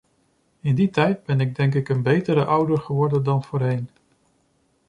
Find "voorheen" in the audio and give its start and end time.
3.43-3.89